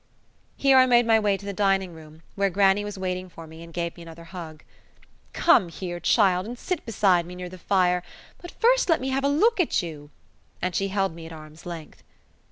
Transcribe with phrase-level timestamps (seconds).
[0.57, 3.61] Here I made my way to the dining room, where grannie was waiting for me
[3.61, 4.63] and gave me another hug.
[5.31, 8.01] "Come here, child, and sit beside me near the fire;
[8.39, 10.09] but first let me have a look at you,"
[10.59, 12.01] and she held me at arm's length.